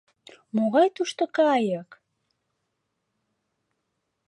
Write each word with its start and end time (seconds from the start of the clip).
Могай 0.55 0.87
тушто 0.95 1.23
кайык! 1.37 1.89